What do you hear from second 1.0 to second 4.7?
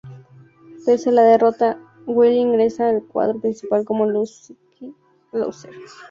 a la derrota, Willy ingresa al cuadro principal como lucky